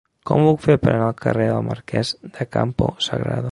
Com 0.27 0.39
ho 0.45 0.53
puc 0.53 0.63
fer 0.67 0.75
per 0.85 0.89
anar 0.93 1.09
al 1.09 1.13
carrer 1.25 1.47
del 1.51 1.67
Marquès 1.69 2.15
de 2.39 2.51
Campo 2.59 2.91
Sagrado? 3.11 3.49